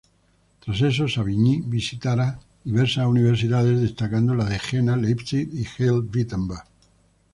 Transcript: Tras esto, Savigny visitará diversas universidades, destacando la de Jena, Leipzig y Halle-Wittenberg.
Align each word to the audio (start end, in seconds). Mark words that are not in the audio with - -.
Tras 0.61 0.81
esto, 0.81 1.07
Savigny 1.07 1.61
visitará 1.63 2.39
diversas 2.63 3.05
universidades, 3.05 3.79
destacando 3.79 4.33
la 4.33 4.45
de 4.45 4.57
Jena, 4.57 4.97
Leipzig 4.97 5.47
y 5.53 5.63
Halle-Wittenberg. 5.63 6.63